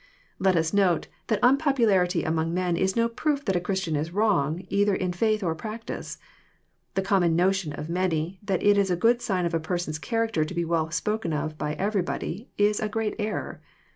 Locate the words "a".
3.55-3.59, 8.89-8.95, 9.53-9.59, 12.79-12.89